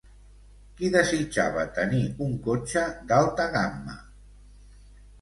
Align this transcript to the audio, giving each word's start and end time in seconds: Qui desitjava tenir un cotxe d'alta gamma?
Qui 0.79 0.89
desitjava 0.95 1.67
tenir 1.77 2.01
un 2.29 2.33
cotxe 2.49 2.89
d'alta 3.13 3.49
gamma? 3.61 4.01